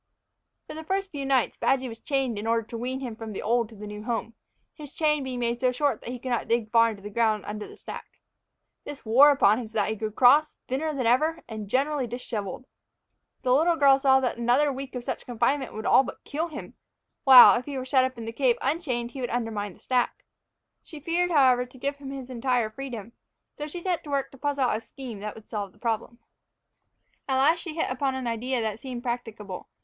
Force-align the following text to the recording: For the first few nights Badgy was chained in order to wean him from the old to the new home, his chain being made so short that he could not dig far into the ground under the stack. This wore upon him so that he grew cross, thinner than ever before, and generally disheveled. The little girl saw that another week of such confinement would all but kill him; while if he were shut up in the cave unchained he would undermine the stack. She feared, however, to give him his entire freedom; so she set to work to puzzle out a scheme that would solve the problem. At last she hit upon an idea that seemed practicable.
For 0.65 0.73
the 0.73 0.83
first 0.83 1.11
few 1.11 1.27
nights 1.27 1.57
Badgy 1.57 1.87
was 1.87 1.99
chained 1.99 2.39
in 2.39 2.47
order 2.47 2.63
to 2.65 2.75
wean 2.79 3.01
him 3.01 3.15
from 3.15 3.33
the 3.33 3.41
old 3.43 3.69
to 3.69 3.75
the 3.75 3.85
new 3.85 4.01
home, 4.03 4.33
his 4.73 4.95
chain 4.95 5.23
being 5.23 5.37
made 5.41 5.59
so 5.59 5.71
short 5.71 6.01
that 6.01 6.09
he 6.09 6.17
could 6.17 6.31
not 6.31 6.47
dig 6.47 6.71
far 6.71 6.89
into 6.89 7.03
the 7.03 7.11
ground 7.11 7.45
under 7.45 7.67
the 7.67 7.77
stack. 7.77 8.19
This 8.83 9.05
wore 9.05 9.29
upon 9.29 9.59
him 9.59 9.67
so 9.67 9.77
that 9.77 9.91
he 9.91 9.95
grew 9.95 10.09
cross, 10.09 10.57
thinner 10.67 10.91
than 10.91 11.05
ever 11.05 11.33
before, 11.33 11.43
and 11.47 11.67
generally 11.69 12.07
disheveled. 12.07 12.65
The 13.43 13.53
little 13.53 13.75
girl 13.75 13.99
saw 13.99 14.19
that 14.21 14.39
another 14.39 14.73
week 14.73 14.95
of 14.95 15.03
such 15.03 15.27
confinement 15.27 15.71
would 15.75 15.85
all 15.85 16.01
but 16.01 16.23
kill 16.23 16.47
him; 16.47 16.73
while 17.23 17.53
if 17.59 17.65
he 17.65 17.77
were 17.77 17.85
shut 17.85 18.03
up 18.03 18.17
in 18.17 18.25
the 18.25 18.31
cave 18.31 18.57
unchained 18.59 19.11
he 19.11 19.21
would 19.21 19.29
undermine 19.29 19.73
the 19.73 19.79
stack. 19.79 20.25
She 20.81 20.99
feared, 20.99 21.29
however, 21.29 21.63
to 21.67 21.77
give 21.77 21.97
him 21.97 22.09
his 22.09 22.31
entire 22.31 22.71
freedom; 22.71 23.13
so 23.55 23.67
she 23.67 23.81
set 23.81 24.03
to 24.05 24.09
work 24.09 24.31
to 24.31 24.39
puzzle 24.39 24.63
out 24.63 24.77
a 24.77 24.81
scheme 24.81 25.19
that 25.19 25.35
would 25.35 25.47
solve 25.47 25.73
the 25.73 25.77
problem. 25.77 26.17
At 27.29 27.37
last 27.37 27.59
she 27.59 27.75
hit 27.75 27.91
upon 27.91 28.15
an 28.15 28.25
idea 28.25 28.61
that 28.63 28.79
seemed 28.79 29.03
practicable. 29.03 29.69